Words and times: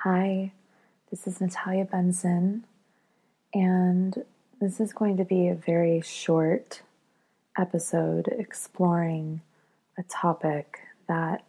Hi, 0.00 0.52
this 1.10 1.26
is 1.26 1.40
Natalia 1.40 1.86
Benson, 1.86 2.66
and 3.54 4.24
this 4.60 4.78
is 4.78 4.92
going 4.92 5.16
to 5.16 5.24
be 5.24 5.48
a 5.48 5.54
very 5.54 6.02
short 6.02 6.82
episode 7.58 8.28
exploring 8.28 9.40
a 9.98 10.02
topic 10.02 10.80
that 11.08 11.44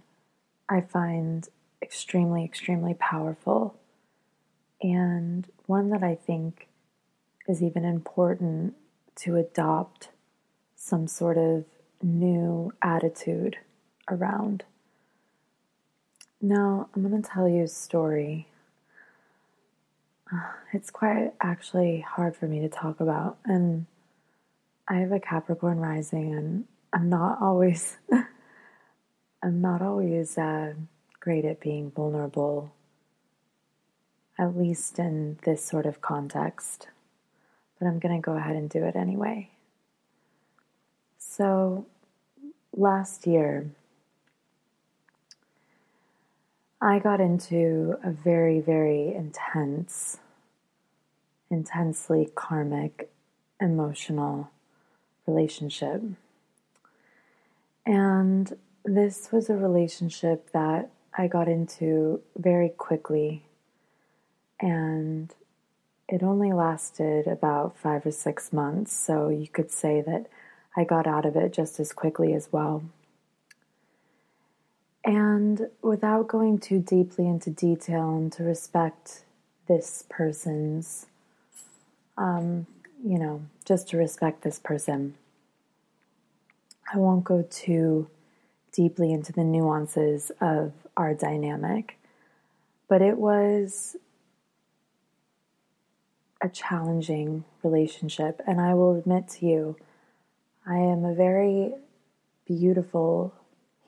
I 0.69 0.79
find 0.79 1.47
extremely, 1.81 2.45
extremely 2.45 2.93
powerful, 2.93 3.75
and 4.81 5.45
one 5.65 5.89
that 5.89 6.01
I 6.01 6.15
think 6.15 6.69
is 7.49 7.61
even 7.61 7.83
important 7.83 8.75
to 9.17 9.35
adopt 9.35 10.07
some 10.73 11.05
sort 11.07 11.37
of 11.37 11.65
new 12.01 12.71
attitude 12.81 13.57
around. 14.09 14.63
Now, 16.41 16.89
I'm 16.93 17.07
going 17.07 17.21
to 17.21 17.27
tell 17.27 17.49
you 17.49 17.63
a 17.63 17.67
story. 17.67 18.47
It's 20.71 20.91
quite 20.91 21.33
actually 21.41 22.01
hard 22.01 22.35
for 22.35 22.47
me 22.47 22.59
to 22.59 22.69
talk 22.69 22.99
about, 22.99 23.37
and 23.45 23.87
I 24.87 24.95
have 24.95 25.11
a 25.11 25.19
Capricorn 25.19 25.79
rising, 25.79 26.35
and 26.35 26.65
I'm 26.93 27.09
not 27.09 27.41
always, 27.41 27.97
I'm 29.43 29.61
not 29.61 29.81
always 29.81 30.37
uh, 30.37 30.73
great 31.19 31.43
at 31.43 31.59
being 31.59 31.89
vulnerable, 31.89 32.71
at 34.37 34.55
least 34.55 34.99
in 34.99 35.39
this 35.43 35.65
sort 35.65 35.87
of 35.87 36.01
context. 36.01 36.87
But 37.79 37.87
I'm 37.87 37.97
going 37.97 38.15
to 38.15 38.21
go 38.23 38.35
ahead 38.35 38.55
and 38.55 38.69
do 38.69 38.83
it 38.83 38.95
anyway. 38.95 39.49
So, 41.17 41.87
last 42.75 43.25
year, 43.25 43.71
I 46.81 46.99
got 46.99 47.19
into 47.19 47.97
a 48.03 48.11
very, 48.11 48.59
very 48.59 49.13
intense, 49.13 50.19
intensely 51.49 52.29
karmic, 52.35 53.09
emotional 53.59 54.51
relationship. 55.25 56.03
And 57.83 58.55
this 58.85 59.31
was 59.31 59.49
a 59.49 59.55
relationship 59.55 60.51
that 60.51 60.91
I 61.17 61.27
got 61.27 61.47
into 61.47 62.21
very 62.37 62.69
quickly. 62.69 63.43
And 64.59 65.33
it 66.07 66.21
only 66.21 66.53
lasted 66.53 67.25
about 67.25 67.75
five 67.75 68.05
or 68.05 68.11
six 68.11 68.53
months. 68.53 68.95
So 68.95 69.29
you 69.29 69.47
could 69.47 69.71
say 69.71 70.01
that 70.01 70.27
I 70.75 70.83
got 70.83 71.07
out 71.07 71.25
of 71.25 71.35
it 71.35 71.53
just 71.53 71.79
as 71.79 71.91
quickly 71.91 72.35
as 72.35 72.49
well. 72.51 72.83
And 75.07 75.69
without 75.81 76.27
going 76.27 76.59
too 76.59 76.79
deeply 76.79 77.27
into 77.27 77.49
detail 77.49 78.09
and 78.09 78.29
to 78.33 78.43
respect 78.43 79.23
this 79.65 80.03
person's, 80.09 81.05
um, 82.17 82.67
you 83.01 83.17
know, 83.17 83.41
just 83.63 83.87
to 83.89 83.97
respect 83.97 84.41
this 84.41 84.59
person, 84.59 85.15
I 86.93 86.97
won't 86.97 87.23
go 87.23 87.47
too 87.49 88.09
deeply 88.73 89.13
into 89.13 89.31
the 89.31 89.45
nuances 89.45 90.29
of 90.41 90.73
our 90.97 91.13
dynamic. 91.13 91.97
But 92.89 93.01
it 93.01 93.17
was 93.17 93.95
a 96.41 96.49
challenging 96.49 97.45
relationship. 97.63 98.41
And 98.45 98.59
I 98.59 98.73
will 98.73 98.97
admit 98.97 99.29
to 99.29 99.45
you, 99.45 99.77
I 100.65 100.79
am 100.79 101.05
a 101.05 101.15
very 101.15 101.75
beautiful 102.45 103.33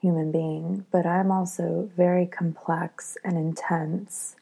human 0.00 0.32
being, 0.32 0.86
but 0.90 1.06
I'm 1.06 1.30
also 1.30 1.90
very 1.96 2.26
complex 2.26 3.16
and 3.22 3.36
intense. 3.36 4.36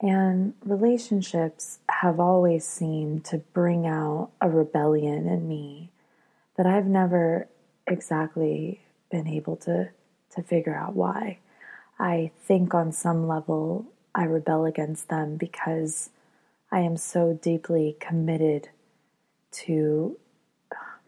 And 0.00 0.54
relationships 0.64 1.78
have 1.88 2.20
always 2.20 2.66
seemed 2.66 3.24
to 3.26 3.38
bring 3.38 3.86
out 3.86 4.30
a 4.40 4.48
rebellion 4.48 5.26
in 5.28 5.48
me 5.48 5.90
that 6.56 6.66
I've 6.66 6.86
never 6.86 7.48
exactly 7.86 8.80
been 9.10 9.26
able 9.26 9.56
to, 9.56 9.90
to 10.34 10.42
figure 10.42 10.74
out 10.74 10.94
why. 10.94 11.38
I 11.98 12.30
think 12.42 12.74
on 12.74 12.92
some 12.92 13.28
level 13.28 13.86
I 14.14 14.24
rebel 14.24 14.64
against 14.64 15.08
them 15.08 15.36
because 15.36 16.10
I 16.72 16.80
am 16.80 16.96
so 16.96 17.38
deeply 17.40 17.96
committed 18.00 18.68
to, 19.52 20.16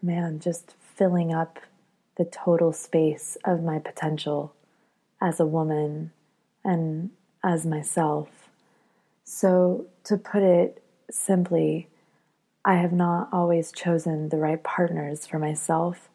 man, 0.01 0.39
just 0.39 0.75
filling 0.95 1.33
up 1.33 1.59
the 2.17 2.25
total 2.25 2.71
space 2.71 3.37
of 3.43 3.63
my 3.63 3.79
potential 3.79 4.53
as 5.21 5.39
a 5.39 5.45
woman 5.45 6.11
and 6.63 7.09
as 7.43 7.65
myself. 7.65 8.49
So, 9.23 9.85
to 10.03 10.17
put 10.17 10.43
it 10.43 10.83
simply, 11.09 11.87
I 12.65 12.75
have 12.75 12.93
not 12.93 13.29
always 13.31 13.71
chosen 13.71 14.29
the 14.29 14.37
right 14.37 14.61
partners 14.61 15.25
for 15.25 15.39
myself. 15.39 16.09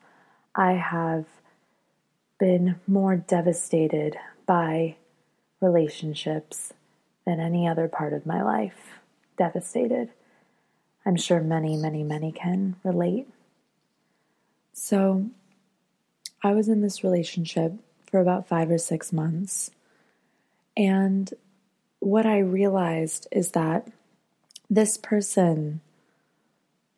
I 0.55 0.73
have 0.73 1.27
been 2.39 2.77
more 2.87 3.17
devastated 3.17 4.17
by 4.47 4.97
relationships 5.61 6.73
than 7.27 7.41
any 7.41 7.67
other 7.67 7.89
part 7.89 8.13
of 8.13 8.25
my 8.25 8.43
life. 8.43 8.99
Devastated. 9.37 10.11
I'm 11.05 11.17
sure 11.17 11.41
many, 11.41 11.77
many, 11.77 12.03
many 12.03 12.33
can 12.33 12.77
relate. 12.85 13.29
So, 14.73 15.31
I 16.43 16.53
was 16.53 16.69
in 16.69 16.81
this 16.81 17.03
relationship 17.03 17.73
for 18.07 18.21
about 18.21 18.49
five 18.49 18.71
or 18.71 18.79
six 18.79 19.13
months. 19.13 19.71
And 20.77 21.33
what 21.99 22.27
I 22.27 22.39
realized 22.39 23.27
is 23.33 23.51
that 23.53 23.89
this 24.71 24.97
person 24.97 25.81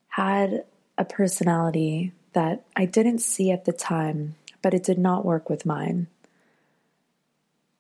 had 0.08 0.64
a 0.98 1.04
personality 1.04 2.12
that 2.32 2.64
I 2.76 2.84
didn't 2.84 3.20
see 3.20 3.50
at 3.50 3.64
the 3.64 3.72
time, 3.72 4.36
but 4.62 4.74
it 4.74 4.82
did 4.82 4.98
not 4.98 5.24
work 5.24 5.48
with 5.48 5.64
mine. 5.64 6.08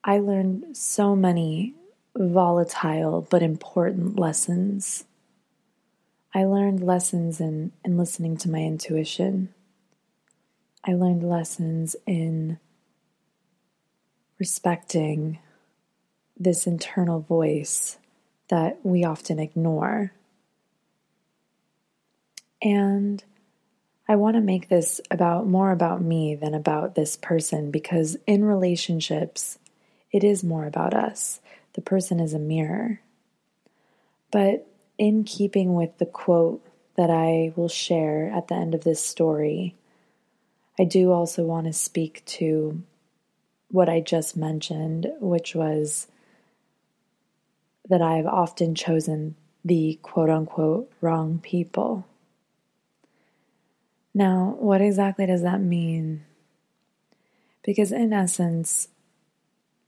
I 0.02 0.18
learned 0.18 0.76
so 0.76 1.14
many 1.14 1.74
volatile 2.16 3.26
but 3.28 3.42
important 3.42 4.18
lessons. 4.18 5.04
I 6.34 6.44
learned 6.44 6.82
lessons 6.82 7.40
in, 7.40 7.72
in 7.84 7.98
listening 7.98 8.36
to 8.38 8.50
my 8.50 8.60
intuition. 8.60 9.52
I 10.84 10.94
learned 10.94 11.22
lessons 11.22 11.94
in 12.06 12.58
respecting 14.38 15.38
this 16.38 16.66
internal 16.66 17.20
voice 17.20 17.98
that 18.48 18.78
we 18.82 19.04
often 19.04 19.38
ignore. 19.38 20.12
And 22.62 23.22
I 24.08 24.16
want 24.16 24.36
to 24.36 24.40
make 24.40 24.68
this 24.68 25.00
about 25.10 25.46
more 25.46 25.70
about 25.70 26.02
me 26.02 26.34
than 26.34 26.54
about 26.54 26.94
this 26.94 27.16
person 27.16 27.70
because 27.70 28.16
in 28.26 28.44
relationships, 28.44 29.58
it 30.10 30.24
is 30.24 30.42
more 30.42 30.66
about 30.66 30.94
us. 30.94 31.40
The 31.74 31.80
person 31.82 32.18
is 32.18 32.34
a 32.34 32.38
mirror. 32.38 33.00
But 34.32 34.66
in 34.98 35.24
keeping 35.24 35.74
with 35.74 35.98
the 35.98 36.06
quote 36.06 36.66
that 36.96 37.10
I 37.10 37.52
will 37.54 37.68
share 37.68 38.30
at 38.34 38.48
the 38.48 38.54
end 38.54 38.74
of 38.74 38.84
this 38.84 39.04
story, 39.04 39.76
I 40.78 40.84
do 40.84 41.12
also 41.12 41.44
want 41.44 41.66
to 41.66 41.72
speak 41.72 42.22
to 42.26 42.82
what 43.70 43.88
I 43.88 44.00
just 44.00 44.36
mentioned, 44.36 45.06
which 45.20 45.54
was 45.54 46.06
that 47.88 48.02
I've 48.02 48.26
often 48.26 48.74
chosen 48.74 49.36
the 49.64 49.98
quote 50.02 50.30
unquote 50.30 50.90
wrong 51.00 51.40
people. 51.42 52.06
Now, 54.14 54.56
what 54.58 54.80
exactly 54.80 55.26
does 55.26 55.42
that 55.42 55.60
mean? 55.60 56.24
Because, 57.62 57.92
in 57.92 58.12
essence, 58.12 58.88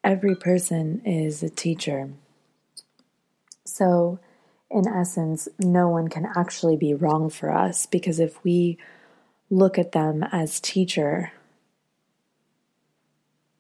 every 0.05 0.37
person 0.37 1.01
is 1.05 1.43
a 1.43 1.51
teacher. 1.51 2.11
So, 3.65 4.21
in 4.71 4.87
essence, 4.87 5.49
no 5.59 5.89
one 5.89 6.09
can 6.09 6.31
actually 6.37 6.77
be 6.77 6.95
wrong 6.95 7.31
for 7.31 7.51
us 7.51 7.87
because 7.87 8.21
if 8.21 8.43
we 8.45 8.79
look 9.53 9.79
at 9.79 9.93
them 9.93 10.25
as 10.33 10.61
teacher, 10.61 11.31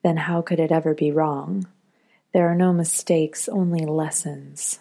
then 0.02 0.16
how 0.16 0.40
could 0.40 0.58
it 0.58 0.72
ever 0.72 0.94
be 0.94 1.12
wrong? 1.12 1.66
There 2.32 2.48
are 2.48 2.54
no 2.54 2.72
mistakes, 2.72 3.46
only 3.46 3.84
lessons. 3.84 4.78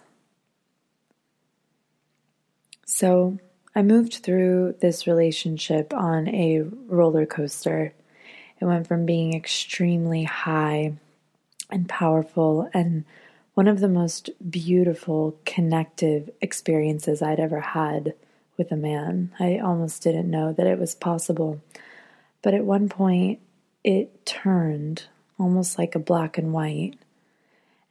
So 2.86 3.40
I 3.76 3.82
moved 3.82 4.16
through 4.16 4.76
this 4.80 5.06
relationship 5.06 5.94
on 5.94 6.30
a 6.30 6.62
roller 6.88 7.26
coaster. 7.26 7.94
It 8.62 8.66
went 8.66 8.88
from 8.88 9.06
being 9.06 9.36
extremely 9.36 10.24
high 10.24 10.94
and 11.70 11.90
powerful 11.90 12.70
and 12.74 13.04
one 13.54 13.68
of 13.68 13.82
the 13.82 13.90
most 13.90 14.30
beautiful 14.50 15.38
connective 15.46 16.30
experiences 16.40 17.22
I'd 17.22 17.40
ever 17.40 17.60
had 17.60 18.14
with 18.58 18.72
a 18.72 18.78
man. 18.78 19.32
I 19.40 19.58
almost 19.58 20.04
didn't 20.04 20.30
know 20.30 20.54
that 20.54 20.68
it 20.68 20.80
was 20.80 20.96
possible. 20.96 21.62
But 22.42 22.54
at 22.54 22.66
one 22.66 22.90
point, 22.90 23.40
it 23.84 24.26
turned 24.26 25.06
almost 25.40 25.78
like 25.78 25.96
a 25.96 26.00
black 26.00 26.38
and 26.38 26.54
white. 26.54 26.96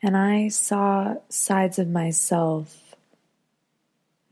And 0.03 0.17
I 0.17 0.49
saw 0.49 1.17
sides 1.29 1.79
of 1.79 1.89
myself 1.89 2.95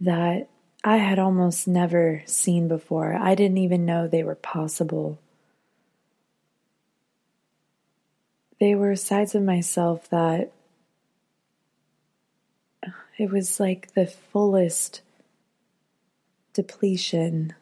that 0.00 0.48
I 0.84 0.98
had 0.98 1.19
almost 1.19 1.66
never 1.66 2.22
seen 2.26 2.69
before. 2.69 3.14
I 3.14 3.34
didn't 3.34 3.58
even 3.58 3.84
know 3.84 4.06
they 4.06 4.22
were 4.22 4.36
possible. 4.36 5.19
They 8.60 8.75
were 8.75 8.96
sides 8.96 9.34
of 9.34 9.42
myself 9.42 10.08
that 10.10 10.52
it 13.19 13.30
was 13.30 13.58
like 13.60 13.92
the 13.94 14.06
fullest 14.06 15.02
depletion. 16.58 17.55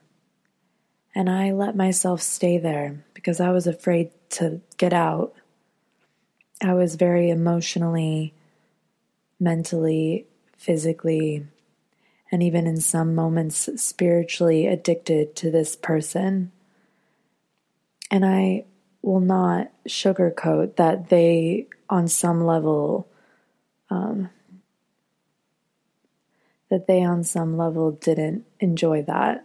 And 1.14 1.28
I 1.28 1.52
let 1.52 1.76
myself 1.76 2.22
stay 2.22 2.56
there 2.56 3.04
because 3.12 3.40
I 3.40 3.50
was 3.50 3.66
afraid 3.66 4.10
to 4.30 4.62
get 4.78 4.94
out. 4.94 5.34
I 6.62 6.72
was 6.72 6.94
very 6.94 7.28
emotionally, 7.28 8.32
mentally, 9.38 10.24
physically, 10.56 11.46
and 12.32 12.42
even 12.42 12.66
in 12.66 12.80
some 12.80 13.14
moments 13.14 13.68
spiritually 13.76 14.66
addicted 14.66 15.36
to 15.36 15.50
this 15.50 15.76
person. 15.76 16.52
And 18.10 18.24
I 18.24 18.64
will 19.02 19.20
not 19.20 19.70
sugarcoat 19.86 20.76
that 20.76 21.10
they, 21.10 21.66
on 21.90 22.08
some 22.08 22.46
level, 22.46 23.06
um, 23.90 24.30
that 26.70 26.86
they, 26.86 27.02
on 27.02 27.24
some 27.24 27.56
level, 27.56 27.92
didn't 27.92 28.44
enjoy 28.60 29.02
that. 29.02 29.44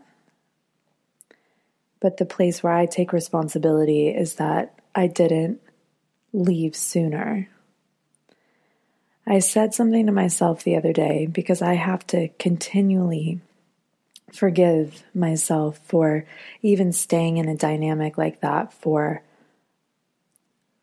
But 2.00 2.18
the 2.18 2.26
place 2.26 2.64
where 2.64 2.74
I 2.74 2.88
take 2.88 3.14
responsibility 3.14 4.10
is 4.10 4.36
that 4.36 4.80
I 4.96 5.08
didn't 5.08 5.62
leave 6.34 6.76
sooner. 6.76 7.48
I 9.26 9.40
said 9.40 9.74
something 9.74 10.08
to 10.08 10.12
myself 10.12 10.64
the 10.64 10.76
other 10.78 10.94
day 10.94 11.28
because 11.28 11.62
I 11.62 11.76
have 11.76 12.06
to 12.08 12.30
continually 12.40 13.40
forgive 14.34 15.04
myself 15.14 15.80
for 15.86 16.26
even 16.62 16.92
staying 16.92 17.38
in 17.38 17.48
a 17.48 17.56
dynamic 17.56 18.18
like 18.18 18.42
that 18.42 18.74
for 18.74 19.22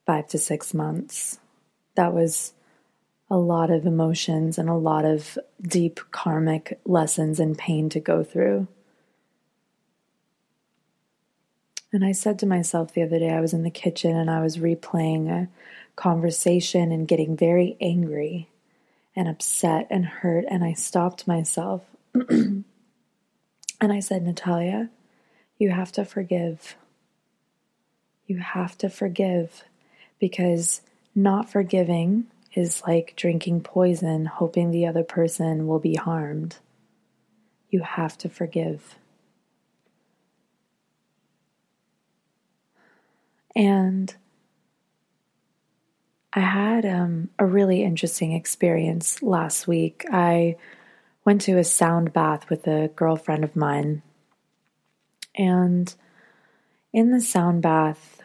five 0.06 0.28
to 0.28 0.38
six 0.38 0.72
months. 0.72 1.38
That 1.96 2.14
was 2.14 2.52
a 3.30 3.36
lot 3.36 3.70
of 3.70 3.86
emotions 3.86 4.58
and 4.58 4.68
a 4.68 4.74
lot 4.74 5.04
of 5.04 5.38
deep 5.60 6.00
karmic 6.10 6.80
lessons 6.84 7.38
and 7.38 7.58
pain 7.58 7.88
to 7.90 8.00
go 8.00 8.24
through. 8.24 8.66
And 11.92 12.04
I 12.04 12.12
said 12.12 12.38
to 12.40 12.46
myself 12.46 12.92
the 12.92 13.02
other 13.02 13.18
day, 13.18 13.30
I 13.30 13.40
was 13.40 13.54
in 13.54 13.62
the 13.62 13.70
kitchen 13.70 14.14
and 14.16 14.30
I 14.30 14.42
was 14.42 14.58
replaying 14.58 15.30
a 15.30 15.48
conversation 15.96 16.92
and 16.92 17.08
getting 17.08 17.36
very 17.36 17.76
angry 17.80 18.48
and 19.16 19.26
upset 19.26 19.86
and 19.90 20.04
hurt. 20.04 20.44
And 20.48 20.62
I 20.62 20.74
stopped 20.74 21.26
myself 21.26 21.82
and 22.14 22.64
I 23.80 24.00
said, 24.00 24.22
Natalia, 24.22 24.90
you 25.58 25.70
have 25.70 25.92
to 25.92 26.04
forgive. 26.04 26.76
You 28.26 28.38
have 28.38 28.76
to 28.78 28.90
forgive 28.90 29.64
because 30.18 30.82
not 31.14 31.50
forgiving 31.50 32.26
is 32.58 32.82
like 32.84 33.14
drinking 33.14 33.60
poison, 33.60 34.26
hoping 34.26 34.70
the 34.70 34.84
other 34.84 35.04
person 35.04 35.68
will 35.68 35.78
be 35.78 35.94
harmed. 35.94 36.56
You 37.70 37.82
have 37.82 38.18
to 38.18 38.28
forgive. 38.28 38.96
And 43.54 44.12
I 46.32 46.40
had 46.40 46.84
um, 46.84 47.30
a 47.38 47.46
really 47.46 47.84
interesting 47.84 48.32
experience 48.32 49.22
last 49.22 49.68
week. 49.68 50.04
I 50.10 50.56
went 51.24 51.42
to 51.42 51.58
a 51.58 51.64
sound 51.64 52.12
bath 52.12 52.50
with 52.50 52.66
a 52.66 52.88
girlfriend 52.88 53.44
of 53.44 53.54
mine. 53.54 54.02
And 55.36 55.94
in 56.92 57.12
the 57.12 57.20
sound 57.20 57.62
bath, 57.62 58.20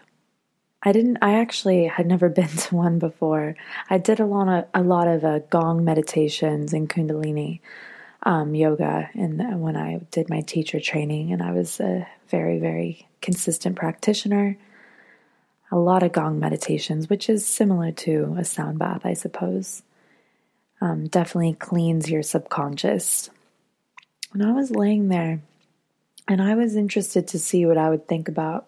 I 0.84 0.92
didn't, 0.92 1.20
I 1.22 1.40
actually 1.40 1.86
had 1.86 2.06
never 2.06 2.30
been 2.42 2.48
to 2.48 2.76
one 2.76 3.00
before. 3.00 3.56
I 3.90 3.98
did 3.98 4.20
a 4.20 4.26
lot 4.26 4.48
of, 4.48 4.66
a 4.74 4.84
lot 4.84 5.08
of 5.08 5.24
uh, 5.24 5.40
gong 5.50 5.84
meditations 5.84 6.74
and 6.74 6.90
Kundalini 6.90 7.62
um, 8.24 8.56
yoga 8.56 9.10
and 9.16 9.62
when 9.62 9.76
I 9.76 10.00
did 10.12 10.30
my 10.30 10.42
teacher 10.42 10.80
training, 10.80 11.34
and 11.34 11.42
I 11.42 11.52
was 11.52 11.80
a 11.82 12.08
very, 12.30 12.58
very 12.58 13.08
consistent 13.22 13.76
practitioner 13.76 14.58
a 15.74 15.78
lot 15.80 16.04
of 16.04 16.12
gong 16.12 16.40
meditations, 16.40 17.10
which 17.10 17.28
is 17.28 17.44
similar 17.44 17.92
to 17.92 18.36
a 18.38 18.46
sound 18.46 18.78
bath, 18.78 19.08
I 19.08 19.14
suppose. 19.14 19.82
Um, 20.80 21.08
definitely 21.08 21.54
cleans 21.54 22.12
your 22.12 22.22
subconscious. 22.22 23.32
And 24.34 24.44
I 24.44 24.52
was 24.52 24.70
laying 24.70 25.08
there 25.08 25.42
and 26.28 26.44
I 26.44 26.54
was 26.54 26.76
interested 26.76 27.28
to 27.30 27.40
see 27.40 27.66
what 27.66 27.80
I 27.80 27.90
would 27.90 28.08
think 28.08 28.28
about. 28.28 28.68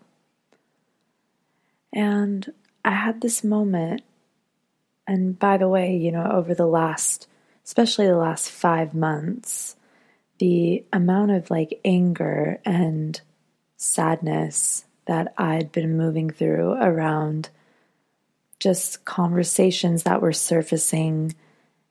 And 1.95 2.51
I 2.83 2.91
had 2.91 3.21
this 3.21 3.43
moment, 3.43 4.03
and 5.07 5.39
by 5.39 5.57
the 5.57 5.69
way, 5.69 5.95
you 5.95 6.11
know, 6.11 6.29
over 6.29 6.53
the 6.53 6.67
last, 6.67 7.27
especially 7.63 8.07
the 8.07 8.17
last 8.17 8.49
five 8.49 8.93
months, 8.93 9.77
the 10.37 10.83
amount 10.91 11.31
of 11.31 11.49
like 11.49 11.79
anger 11.85 12.59
and 12.65 13.19
sadness 13.77 14.83
that 15.05 15.33
I'd 15.37 15.71
been 15.71 15.97
moving 15.97 16.29
through 16.29 16.73
around 16.73 17.49
just 18.59 19.05
conversations 19.05 20.03
that 20.03 20.21
were 20.21 20.33
surfacing 20.33 21.33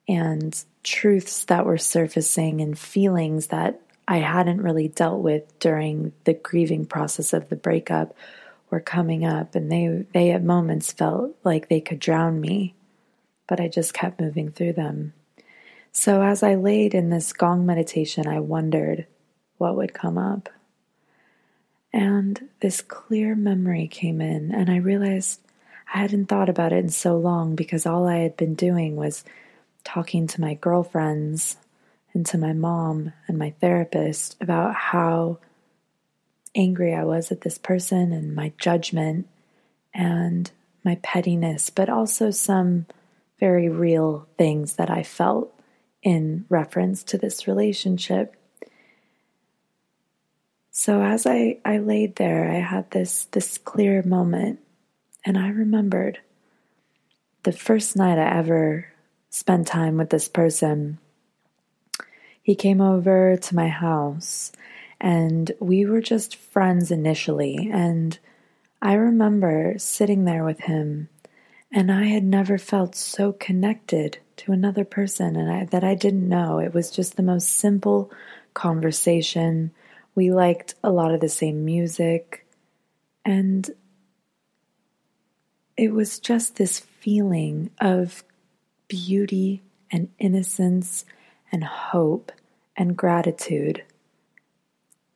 and 0.06 0.62
truths 0.82 1.44
that 1.46 1.64
were 1.64 1.78
surfacing 1.78 2.60
and 2.60 2.78
feelings 2.78 3.46
that 3.46 3.80
I 4.06 4.18
hadn't 4.18 4.60
really 4.60 4.88
dealt 4.88 5.22
with 5.22 5.58
during 5.60 6.12
the 6.24 6.34
grieving 6.34 6.84
process 6.84 7.32
of 7.32 7.48
the 7.48 7.56
breakup 7.56 8.14
were 8.74 8.80
coming 8.80 9.24
up 9.24 9.54
and 9.54 9.70
they 9.70 10.04
they 10.12 10.32
at 10.32 10.42
moments 10.42 10.90
felt 10.90 11.36
like 11.44 11.68
they 11.68 11.80
could 11.80 12.00
drown 12.00 12.40
me 12.40 12.74
but 13.46 13.60
I 13.60 13.68
just 13.68 13.94
kept 13.94 14.20
moving 14.20 14.50
through 14.50 14.72
them. 14.72 15.12
So 15.92 16.22
as 16.22 16.42
I 16.42 16.56
laid 16.56 16.92
in 16.92 17.10
this 17.10 17.32
gong 17.32 17.64
meditation 17.64 18.26
I 18.26 18.40
wondered 18.40 19.06
what 19.58 19.76
would 19.76 19.94
come 19.94 20.18
up. 20.18 20.48
And 21.92 22.48
this 22.58 22.80
clear 22.82 23.36
memory 23.36 23.86
came 23.86 24.20
in, 24.20 24.52
and 24.52 24.68
I 24.68 24.78
realized 24.78 25.40
I 25.94 25.98
hadn't 25.98 26.26
thought 26.26 26.48
about 26.48 26.72
it 26.72 26.78
in 26.78 26.88
so 26.88 27.16
long 27.16 27.54
because 27.54 27.86
all 27.86 28.08
I 28.08 28.16
had 28.16 28.36
been 28.36 28.56
doing 28.56 28.96
was 28.96 29.22
talking 29.84 30.26
to 30.26 30.40
my 30.40 30.54
girlfriends 30.54 31.56
and 32.12 32.26
to 32.26 32.38
my 32.38 32.52
mom 32.52 33.12
and 33.28 33.38
my 33.38 33.50
therapist 33.60 34.36
about 34.40 34.74
how 34.74 35.38
angry 36.54 36.94
I 36.94 37.04
was 37.04 37.30
at 37.32 37.40
this 37.42 37.58
person 37.58 38.12
and 38.12 38.34
my 38.34 38.52
judgment 38.58 39.28
and 39.92 40.50
my 40.84 40.96
pettiness, 41.02 41.70
but 41.70 41.88
also 41.88 42.30
some 42.30 42.86
very 43.40 43.68
real 43.68 44.26
things 44.38 44.74
that 44.76 44.90
I 44.90 45.02
felt 45.02 45.52
in 46.02 46.44
reference 46.48 47.02
to 47.04 47.18
this 47.18 47.48
relationship. 47.48 48.36
So 50.70 51.02
as 51.02 51.26
I, 51.26 51.58
I 51.64 51.78
laid 51.78 52.16
there, 52.16 52.50
I 52.50 52.58
had 52.58 52.90
this 52.90 53.24
this 53.26 53.58
clear 53.58 54.02
moment, 54.02 54.60
and 55.24 55.38
I 55.38 55.48
remembered 55.48 56.18
the 57.44 57.52
first 57.52 57.96
night 57.96 58.18
I 58.18 58.38
ever 58.38 58.88
spent 59.30 59.66
time 59.66 59.96
with 59.96 60.10
this 60.10 60.28
person. 60.28 60.98
He 62.42 62.54
came 62.54 62.80
over 62.80 63.36
to 63.36 63.54
my 63.54 63.68
house, 63.68 64.52
and 65.04 65.52
we 65.60 65.84
were 65.84 66.00
just 66.00 66.34
friends 66.34 66.90
initially. 66.90 67.68
And 67.70 68.18
I 68.80 68.94
remember 68.94 69.74
sitting 69.76 70.24
there 70.24 70.44
with 70.44 70.60
him, 70.60 71.10
and 71.70 71.92
I 71.92 72.04
had 72.04 72.24
never 72.24 72.56
felt 72.56 72.94
so 72.94 73.32
connected 73.32 74.16
to 74.38 74.52
another 74.52 74.86
person, 74.86 75.36
and 75.36 75.52
I, 75.52 75.64
that 75.66 75.84
I 75.84 75.94
didn't 75.94 76.26
know. 76.26 76.58
It 76.58 76.72
was 76.72 76.90
just 76.90 77.16
the 77.16 77.22
most 77.22 77.50
simple 77.50 78.10
conversation 78.54 79.72
we 80.14 80.30
liked 80.30 80.74
a 80.82 80.90
lot 80.90 81.12
of 81.12 81.20
the 81.20 81.28
same 81.28 81.66
music. 81.66 82.46
And 83.26 83.68
it 85.76 85.92
was 85.92 86.18
just 86.18 86.56
this 86.56 86.78
feeling 86.78 87.68
of 87.78 88.24
beauty 88.88 89.62
and 89.90 90.08
innocence 90.18 91.04
and 91.52 91.62
hope 91.62 92.32
and 92.74 92.96
gratitude. 92.96 93.84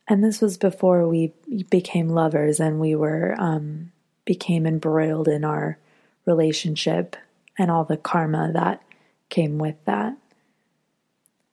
And 0.09 0.23
this 0.23 0.41
was 0.41 0.57
before 0.57 1.07
we 1.07 1.33
became 1.69 2.09
lovers 2.09 2.59
and 2.59 2.79
we 2.79 2.95
were 2.95 3.35
um, 3.37 3.91
became 4.25 4.65
embroiled 4.65 5.27
in 5.27 5.45
our 5.45 5.77
relationship 6.25 7.15
and 7.59 7.69
all 7.69 7.85
the 7.85 7.95
karma 7.95 8.51
that 8.53 8.81
came 9.29 9.59
with 9.59 9.75
that. 9.85 10.17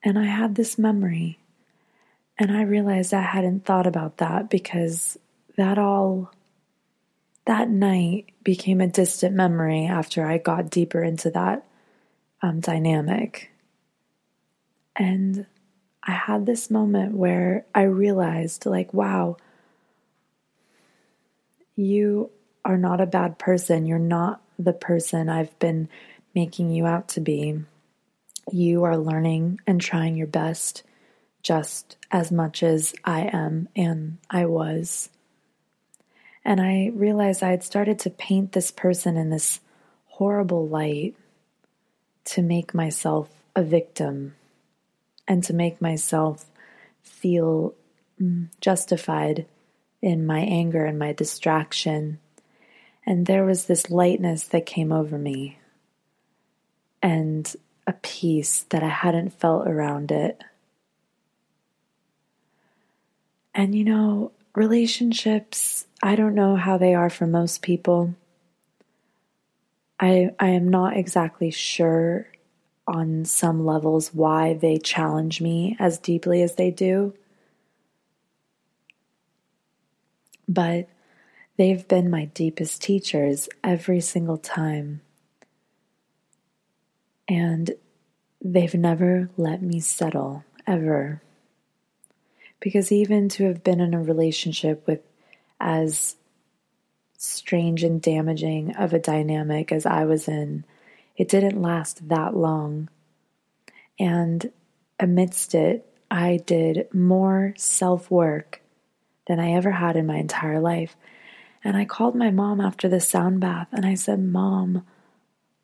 And 0.03 0.19
I 0.19 0.25
had 0.25 0.55
this 0.55 0.79
memory 0.79 1.39
and 2.39 2.51
I 2.51 2.63
realized 2.63 3.13
I 3.13 3.21
hadn't 3.21 3.67
thought 3.67 3.87
about 3.87 4.19
that 4.19 4.49
because 4.49 5.19
that 5.57 5.79
all, 5.79 6.33
that 7.45 7.69
night 7.69 8.27
became 8.43 8.81
a 8.81 8.89
distant 8.89 9.35
memory 9.35 9.85
after 9.87 10.25
I 10.25 10.39
got 10.39 10.71
deeper 10.71 11.03
into 11.03 11.31
that 11.31 11.67
um, 12.43 12.61
dynamic. 12.61 13.51
And 14.95 15.47
I 16.07 16.13
had 16.13 16.47
this 16.47 16.71
moment 16.71 17.15
where 17.15 17.67
I 17.75 17.83
realized, 17.83 18.65
like, 18.65 18.95
wow, 18.95 19.37
you 21.75 22.31
are 22.65 22.79
not 22.79 23.01
a 23.01 23.07
bad 23.07 23.39
person. 23.39 23.87
You're 23.87 23.99
not 23.99 24.41
the 24.59 24.73
person 24.73 25.29
I've 25.29 25.57
been 25.59 25.89
making 26.35 26.71
you 26.71 26.87
out 26.87 27.09
to 27.09 27.21
be. 27.21 27.61
You 28.53 28.85
are 28.85 28.97
learning 28.97 29.61
and 29.67 29.81
trying 29.81 30.17
your 30.17 30.29
best 30.29 30.85
just 31.43 31.97
as 32.11 32.31
much 32.31 32.63
as 32.63 32.95
I 33.05 33.23
am 33.33 33.69
and 33.75 34.19
I 34.31 34.47
was. 34.47 35.11
And 36.45 36.61
I 36.61 36.93
realized 36.95 37.43
I 37.43 37.51
had 37.51 37.65
started 37.65 37.99
to 38.01 38.11
paint 38.11 38.53
this 38.53 38.71
person 38.71 39.17
in 39.17 39.31
this 39.31 39.61
horrible 40.07 40.69
light 40.69 41.17
to 42.27 42.43
make 42.43 42.75
myself 42.75 43.29
a 43.57 43.63
victim 43.63 44.35
and 45.29 45.43
to 45.45 45.55
make 45.55 45.81
myself 45.81 46.47
feel 47.03 47.75
mm, 48.21 48.49
justified 48.61 49.47
in 50.03 50.27
my 50.27 50.41
anger 50.41 50.85
and 50.85 50.99
my 50.99 51.13
distraction. 51.13 52.19
And 53.05 53.27
there 53.27 53.45
was 53.45 53.65
this 53.65 53.91
lightness 53.91 54.45
that 54.49 54.67
came 54.67 54.93
over 54.93 55.19
me 55.19 55.59
and 57.03 57.55
a 57.87 57.93
peace 57.93 58.63
that 58.71 58.83
I 58.83 58.89
hadn't 58.89 59.39
felt 59.39 59.69
around 59.69 60.11
it. 60.11 60.43
And 63.55 63.75
you 63.75 63.85
know, 63.85 64.33
relationships, 64.55 65.87
I 66.03 66.17
don't 66.17 66.35
know 66.35 66.57
how 66.57 66.79
they 66.79 66.95
are 66.95 67.11
for 67.11 67.27
most 67.27 67.63
people. 67.63 68.15
I 69.99 70.31
I 70.39 70.49
am 70.49 70.69
not 70.69 70.97
exactly 70.97 71.51
sure 71.51 72.27
on 72.87 73.25
some 73.25 73.65
levels 73.65 74.15
why 74.15 74.55
they 74.55 74.79
challenge 74.79 75.41
me 75.41 75.77
as 75.79 75.99
deeply 75.99 76.43
as 76.43 76.55
they 76.55 76.71
do. 76.71 77.15
But 80.49 80.89
they've 81.57 81.87
been 81.89 82.11
my 82.11 82.27
deepest 82.27 82.83
teachers 82.83 83.49
every 83.65 84.01
single 84.01 84.39
time. 84.39 85.01
And 87.29 87.73
they've 88.41 88.75
never 88.75 89.31
let 89.37 89.63
me 89.63 89.81
settle, 89.81 90.45
ever. 90.67 91.23
Because 92.61 92.93
even 92.93 93.29
to 93.31 93.45
have 93.45 93.65
been 93.65 93.81
in 93.81 93.95
a 93.95 94.03
relationship 94.03 94.87
with 94.87 95.01
as 95.59 96.17
strange 97.19 97.83
and 97.83 98.01
damaging 98.01 98.77
of 98.77 98.93
a 98.93 98.99
dynamic 98.99 99.73
as 99.73 99.87
I 99.87 100.05
was 100.05 100.29
in, 100.29 100.65
it 101.17 101.29
didn't 101.29 101.61
last 101.61 102.09
that 102.09 102.37
long. 102.37 102.89
And 103.99 104.51
amidst 104.99 105.55
it, 105.55 105.87
I 106.11 106.39
did 106.45 106.93
more 106.95 107.55
self 107.57 108.11
work 108.11 108.63
than 109.27 109.41
I 109.41 109.53
ever 109.53 109.71
had 109.71 109.97
in 109.97 110.07
my 110.07 110.17
entire 110.17 110.61
life. 110.61 110.97
And 111.65 111.77
I 111.77 111.85
called 111.85 112.15
my 112.15 112.31
mom 112.31 112.61
after 112.61 112.89
the 112.89 113.01
sound 113.01 113.41
bath 113.41 113.69
and 113.73 113.85
I 113.85 113.95
said, 113.95 114.21
Mom, 114.21 114.87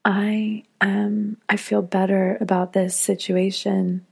I 0.05 0.65
am, 0.81 1.37
I 1.49 1.57
feel 1.57 1.83
better 1.83 2.37
about 2.41 2.73
this 2.73 2.97
situation. 2.97 4.05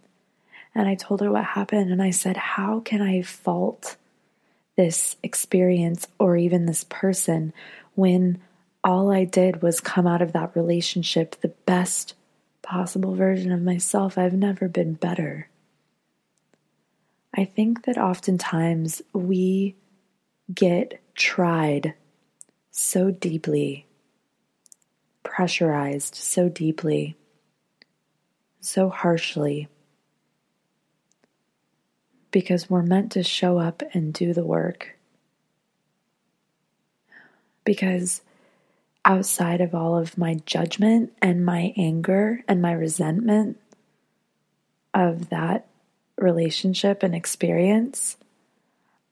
And 0.72 0.86
I 0.86 0.94
told 0.94 1.20
her 1.20 1.32
what 1.32 1.44
happened, 1.44 1.90
and 1.90 2.00
I 2.00 2.10
said, 2.10 2.36
How 2.36 2.78
can 2.78 3.02
I 3.02 3.22
fault 3.22 3.96
this 4.76 5.16
experience 5.22 6.06
or 6.18 6.36
even 6.36 6.66
this 6.66 6.84
person 6.84 7.52
when 7.96 8.40
all 8.82 9.10
I 9.10 9.24
did 9.24 9.62
was 9.62 9.80
come 9.80 10.06
out 10.06 10.22
of 10.22 10.32
that 10.32 10.56
relationship 10.56 11.40
the 11.40 11.48
best 11.48 12.14
possible 12.62 13.14
version 13.14 13.52
of 13.52 13.62
myself? 13.62 14.16
I've 14.16 14.32
never 14.32 14.68
been 14.68 14.94
better. 14.94 15.48
I 17.34 17.44
think 17.44 17.84
that 17.84 17.98
oftentimes 17.98 19.02
we 19.12 19.76
get 20.52 21.00
tried 21.14 21.94
so 22.70 23.10
deeply, 23.10 23.86
pressurized 25.22 26.14
so 26.14 26.48
deeply, 26.48 27.16
so 28.60 28.88
harshly 28.88 29.68
because 32.30 32.70
we're 32.70 32.82
meant 32.82 33.12
to 33.12 33.22
show 33.22 33.58
up 33.58 33.82
and 33.92 34.12
do 34.12 34.32
the 34.32 34.44
work. 34.44 34.96
Because 37.64 38.22
outside 39.10 39.60
of 39.60 39.74
all 39.74 39.98
of 39.98 40.16
my 40.16 40.34
judgment 40.46 41.12
and 41.20 41.44
my 41.44 41.74
anger 41.76 42.44
and 42.46 42.62
my 42.62 42.70
resentment 42.70 43.58
of 44.94 45.30
that 45.30 45.66
relationship 46.16 47.02
and 47.02 47.12
experience, 47.12 48.16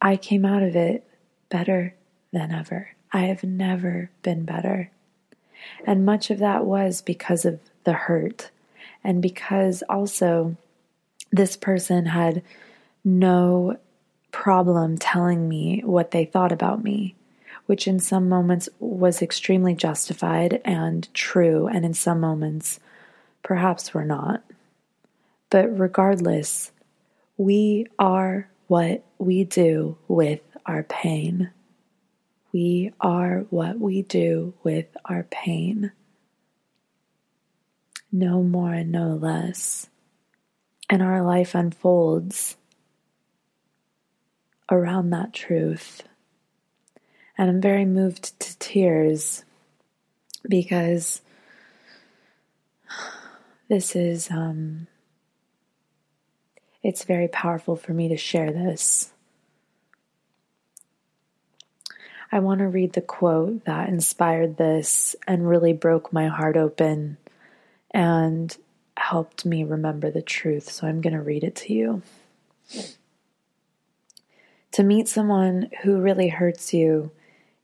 I 0.00 0.16
came 0.16 0.44
out 0.44 0.62
of 0.62 0.76
it 0.76 1.04
better 1.48 1.96
than 2.32 2.52
ever. 2.52 2.90
I 3.12 3.22
have 3.22 3.42
never 3.42 4.08
been 4.22 4.44
better. 4.44 4.92
And 5.84 6.06
much 6.06 6.30
of 6.30 6.38
that 6.38 6.64
was 6.64 7.02
because 7.02 7.44
of 7.44 7.58
the 7.82 7.92
hurt, 7.92 8.52
and 9.02 9.20
because 9.20 9.82
also 9.88 10.56
this 11.32 11.56
person 11.56 12.06
had 12.06 12.44
no 13.02 13.76
problem 14.30 14.96
telling 14.96 15.48
me 15.48 15.80
what 15.84 16.12
they 16.12 16.24
thought 16.24 16.52
about 16.52 16.84
me, 16.84 17.16
which 17.68 17.86
in 17.86 18.00
some 18.00 18.30
moments 18.30 18.66
was 18.80 19.20
extremely 19.20 19.74
justified 19.74 20.58
and 20.64 21.06
true, 21.12 21.66
and 21.66 21.84
in 21.84 21.92
some 21.92 22.18
moments 22.18 22.80
perhaps 23.42 23.92
were 23.92 24.06
not. 24.06 24.42
But 25.50 25.78
regardless, 25.78 26.72
we 27.36 27.86
are 27.98 28.48
what 28.68 29.04
we 29.18 29.44
do 29.44 29.98
with 30.08 30.40
our 30.64 30.82
pain. 30.82 31.50
We 32.52 32.94
are 33.02 33.44
what 33.50 33.78
we 33.78 34.00
do 34.00 34.54
with 34.62 34.86
our 35.04 35.24
pain. 35.24 35.92
No 38.10 38.42
more 38.42 38.72
and 38.72 38.90
no 38.90 39.08
less. 39.08 39.90
And 40.88 41.02
our 41.02 41.20
life 41.20 41.54
unfolds 41.54 42.56
around 44.70 45.10
that 45.10 45.34
truth. 45.34 46.02
And 47.38 47.48
I'm 47.48 47.60
very 47.60 47.84
moved 47.84 48.38
to 48.40 48.58
tears 48.58 49.44
because 50.48 51.22
this 53.68 53.94
is, 53.94 54.28
um, 54.30 54.88
it's 56.82 57.04
very 57.04 57.28
powerful 57.28 57.76
for 57.76 57.92
me 57.92 58.08
to 58.08 58.16
share 58.16 58.50
this. 58.50 59.12
I 62.32 62.40
want 62.40 62.58
to 62.58 62.68
read 62.68 62.92
the 62.92 63.00
quote 63.00 63.64
that 63.64 63.88
inspired 63.88 64.56
this 64.56 65.14
and 65.26 65.48
really 65.48 65.72
broke 65.72 66.12
my 66.12 66.26
heart 66.26 66.56
open 66.56 67.18
and 67.92 68.54
helped 68.96 69.46
me 69.46 69.64
remember 69.64 70.10
the 70.10 70.22
truth. 70.22 70.70
So 70.70 70.86
I'm 70.86 71.00
going 71.00 71.14
to 71.14 71.22
read 71.22 71.44
it 71.44 71.56
to 71.56 71.72
you. 71.72 72.02
To 74.72 74.82
meet 74.82 75.08
someone 75.08 75.70
who 75.82 76.00
really 76.00 76.28
hurts 76.28 76.74
you 76.74 77.12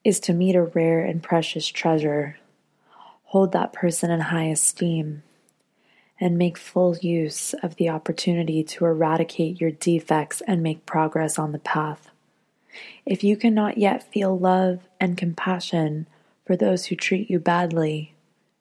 is 0.05 0.21
to 0.21 0.33
meet 0.33 0.55
a 0.55 0.63
rare 0.63 1.01
and 1.01 1.23
precious 1.23 1.67
treasure. 1.67 2.37
Hold 3.25 3.53
that 3.53 3.73
person 3.73 4.11
in 4.11 4.21
high 4.21 4.49
esteem 4.49 5.23
and 6.21 6.39
make 6.39 6.57
full 6.57 6.97
use 6.99 7.55
of 7.63 7.77
the 7.77 7.89
opportunity 7.89 8.63
to 8.63 8.85
eradicate 8.85 9.61
your 9.61 9.71
defects 9.71 10.41
and 10.47 10.63
make 10.63 10.87
progress 10.87 11.39
on 11.39 11.53
the 11.53 11.59
path. 11.59 12.11
If 13.05 13.25
you 13.25 13.37
cannot 13.37 13.79
yet 13.79 14.13
feel 14.13 14.39
love 14.39 14.81
and 15.01 15.17
compassion 15.17 16.07
for 16.47 16.57
those 16.57 16.87
who 16.87 16.97
treat 16.97 17.31
you 17.31 17.39
badly, 17.39 18.15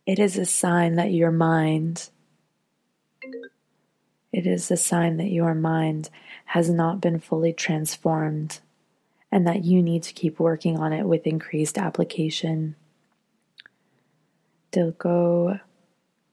it 0.05 0.19
is 0.19 0.37
a 0.37 0.45
sign 0.45 0.95
that 0.95 1.11
your 1.11 1.31
mind 1.31 2.09
it 4.31 4.47
is 4.47 4.71
a 4.71 4.77
sign 4.77 5.17
that 5.17 5.29
your 5.29 5.53
mind 5.53 6.09
has 6.45 6.67
not 6.67 6.99
been 6.99 7.19
fully 7.19 7.53
transformed 7.53 8.59
and 9.33 9.47
that 9.47 9.65
you 9.65 9.81
need 9.81 10.03
to 10.03 10.13
keep 10.13 10.39
working 10.39 10.77
on 10.77 10.93
it 10.93 11.05
with 11.05 11.25
increased 11.25 11.79
application. 11.79 12.75
Dilgo 14.71 15.59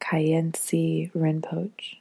Khyentse 0.03 1.11
Rinpoche. 1.13 1.97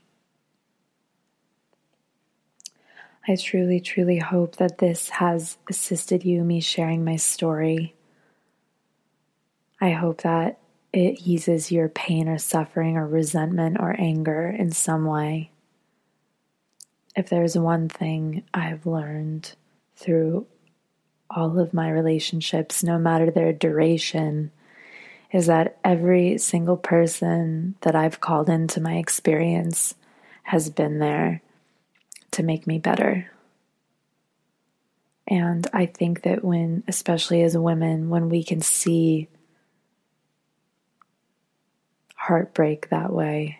I 3.25 3.37
truly, 3.37 3.79
truly 3.79 4.17
hope 4.17 4.57
that 4.57 4.79
this 4.79 5.07
has 5.07 5.57
assisted 5.69 6.25
you, 6.25 6.43
me 6.43 6.59
sharing 6.59 7.05
my 7.05 7.15
story. 7.15 7.95
I 9.79 9.91
hope 9.91 10.23
that 10.23 10.59
it 10.91 11.25
eases 11.25 11.71
your 11.71 11.87
pain 11.87 12.27
or 12.27 12.39
suffering 12.39 12.97
or 12.97 13.07
resentment 13.07 13.77
or 13.79 13.95
anger 13.97 14.49
in 14.49 14.73
some 14.73 15.05
way 15.05 15.51
if 17.15 17.29
there's 17.29 17.57
one 17.57 17.87
thing 17.87 18.43
I've 18.53 18.85
learned 18.85 19.53
through 19.95 20.45
all 21.29 21.59
of 21.59 21.73
my 21.73 21.89
relationships, 21.89 22.83
no 22.83 22.97
matter 22.97 23.29
their 23.29 23.53
duration, 23.53 24.51
is 25.31 25.47
that 25.47 25.77
every 25.83 26.37
single 26.37 26.77
person 26.77 27.75
that 27.81 27.95
I've 27.95 28.19
called 28.19 28.49
into 28.49 28.81
my 28.81 28.97
experience 28.97 29.95
has 30.43 30.69
been 30.69 30.99
there 30.99 31.41
to 32.31 32.43
make 32.43 32.65
me 32.65 32.79
better. 32.79 33.29
And 35.27 35.67
I 35.71 35.85
think 35.85 36.23
that 36.23 36.43
when, 36.43 36.83
especially 36.87 37.43
as 37.43 37.55
women, 37.55 38.09
when 38.09 38.29
we 38.29 38.43
can 38.43 38.61
see 38.61 39.27
heartbreak 42.15 42.89
that 42.89 43.13
way, 43.13 43.59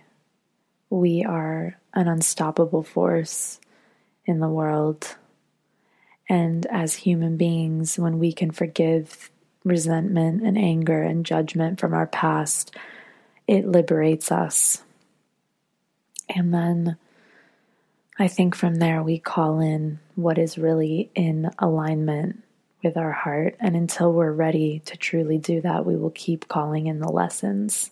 we 0.90 1.24
are 1.24 1.78
an 1.94 2.08
unstoppable 2.08 2.82
force 2.82 3.60
in 4.26 4.40
the 4.40 4.50
world. 4.50 5.16
And 6.30 6.68
as 6.68 6.94
human 6.94 7.38
beings, 7.38 7.98
when 7.98 8.20
we 8.20 8.32
can 8.32 8.52
forgive 8.52 9.32
resentment 9.64 10.44
and 10.44 10.58
anger 10.58 11.02
and 11.02 11.26
judgment 11.26 11.80
from 11.80 11.94
our 11.94 12.08
past, 12.08 12.76
it 13.48 13.66
liberates 13.66 14.32
us. 14.32 14.84
And 16.30 16.54
then 16.54 16.98
I 18.20 18.28
think 18.28 18.54
from 18.54 18.76
there 18.76 19.02
we 19.02 19.18
call 19.18 19.60
in 19.60 20.00
what 20.16 20.38
is 20.38 20.58
really 20.58 21.10
in 21.16 21.50
alignment 21.58 22.44
with 22.84 22.96
our 22.96 23.12
heart. 23.12 23.56
And 23.60 23.76
until 23.76 24.14
we're 24.14 24.32
ready 24.32 24.80
to 24.86 24.98
truly 24.98 25.38
do 25.38 25.62
that, 25.62 25.86
we 25.86 25.96
will 25.96 26.12
keep 26.12 26.48
calling 26.48 26.88
in 26.88 27.00
the 27.00 27.10
lessons. 27.10 27.92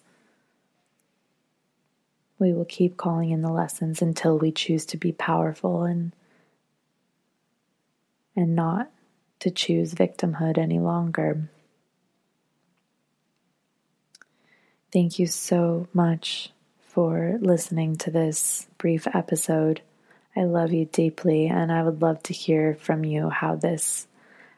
We 2.38 2.54
will 2.54 2.66
keep 2.66 2.98
calling 2.98 3.32
in 3.32 3.42
the 3.42 3.52
lessons 3.52 4.02
until 4.02 4.38
we 4.38 4.52
choose 4.52 4.86
to 4.88 4.98
be 4.98 5.12
powerful 5.12 5.84
and 5.84 6.12
and 8.38 8.56
not 8.56 8.90
to 9.40 9.52
choose 9.52 9.94
victimhood 9.94 10.58
any 10.58 10.80
longer. 10.80 11.50
Thank 14.94 15.20
you 15.20 15.28
so 15.28 15.88
much 15.94 16.52
for 16.80 17.38
listening 17.42 17.98
to 17.98 18.12
this 18.12 18.68
brief 18.78 19.06
episode. 19.14 19.82
I 20.36 20.44
love 20.44 20.72
you 20.72 20.86
deeply, 20.86 21.48
and 21.48 21.72
I 21.72 21.84
would 21.84 22.02
love 22.02 22.24
to 22.24 22.34
hear 22.34 22.76
from 22.76 23.04
you 23.04 23.30
how 23.30 23.56
this 23.56 24.08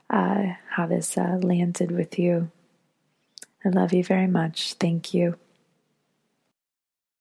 uh, 0.10 0.54
how 0.70 0.88
this 0.88 1.18
uh, 1.18 1.40
landed 1.42 1.92
with 1.92 2.20
you. 2.20 2.52
I 3.64 3.70
love 3.70 3.94
you 3.94 4.04
very 4.04 4.28
much. 4.28 4.74
Thank 4.74 5.14
you. 5.14 5.38